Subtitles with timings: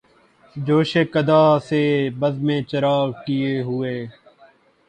[0.55, 1.81] جوشِ قدح سے
[2.19, 3.95] بزمِ چراغاں کئے ہوئے